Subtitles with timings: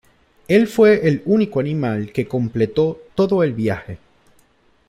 [0.47, 3.99] Él fue el único animal que completó todo el viaje.